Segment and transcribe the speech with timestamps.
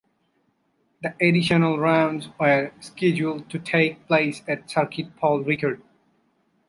[1.03, 5.79] The additional rounds were scheduled to take place at Circuit Paul Ricard.